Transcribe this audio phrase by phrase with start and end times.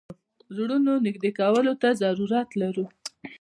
[0.55, 2.85] زړونو نېږدې کولو ته ضرورت لرو.